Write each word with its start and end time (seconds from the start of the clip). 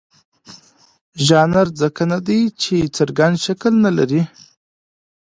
ژانر 1.25 1.67
ځکه 1.81 2.03
نه 2.11 2.19
دی 2.27 2.41
چې 2.61 2.75
څرګند 2.95 3.35
شکل 3.45 3.73
نه 3.85 3.91
لري. 3.97 4.21